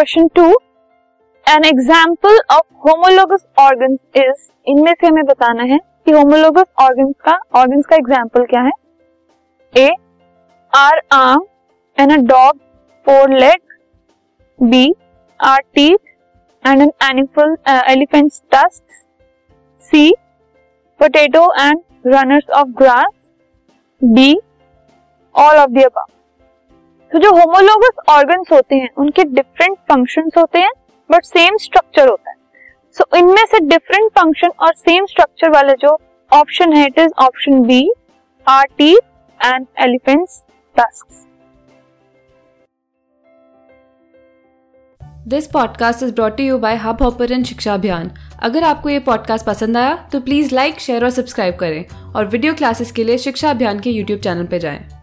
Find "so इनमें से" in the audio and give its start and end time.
33.04-33.60